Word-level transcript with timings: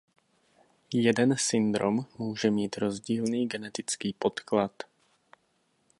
Jeden 0.93 1.37
syndrom 1.37 2.05
může 2.17 2.51
mít 2.51 2.77
rozdílný 2.77 3.47
genetický 3.47 4.13
podklad. 4.19 4.83